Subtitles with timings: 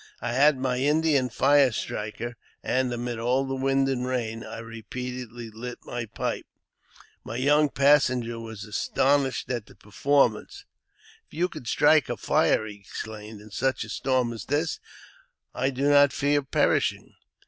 [0.19, 5.51] I had my Indian fire striker, and, amid all the wind and rain, I repeatedly
[5.51, 6.47] lit my|jB pipe.
[7.23, 12.65] My young passenger was astonished at the performance, >*' If you can strike a fire,"
[12.65, 14.79] he exclaimed, *' in such a storm as this,
[15.53, 17.13] I do not fear perishing."